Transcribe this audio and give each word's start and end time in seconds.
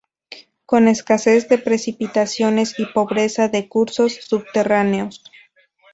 Con 0.65 0.87
escasez 0.87 1.47
de 1.47 1.59
precipitaciones 1.59 2.79
y 2.79 2.87
pobreza 2.87 3.49
de 3.49 3.69
cursos 3.69 4.15
subterráneos. 4.15 5.21